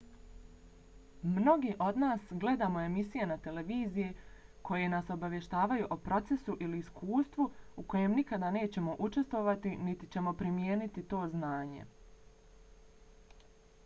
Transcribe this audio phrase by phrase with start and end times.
[1.33, 4.15] mnogi od nas gledamo emisije na televiziji
[4.69, 7.47] koje nas obavještavaju o procesu ili iskustvu
[7.83, 11.87] u kojem nikada nećemo učestvovati niti ćemo primijeniti to znanje